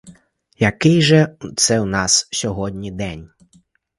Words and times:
Який 0.59 1.01
же 1.01 1.35
це 1.57 1.79
у 1.81 1.85
нас 1.85 2.27
сьогодні 2.31 2.91
день? 2.91 3.29